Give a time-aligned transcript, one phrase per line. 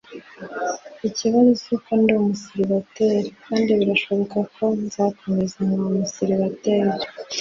[1.07, 6.93] ikibazo si uko ndi umuseribateri kandi birashoboka ko nzakomeza kuba umuseribateri